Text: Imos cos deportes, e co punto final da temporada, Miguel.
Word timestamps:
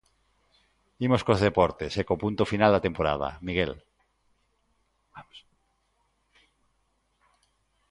Imos 1.05 1.23
cos 1.27 1.43
deportes, 1.47 1.91
e 2.01 2.03
co 2.07 2.21
punto 2.23 2.43
final 2.53 2.71
da 2.73 2.85
temporada, 2.87 3.29
Miguel. 3.47 3.73